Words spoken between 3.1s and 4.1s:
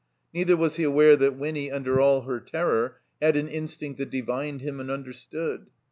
had an instinct that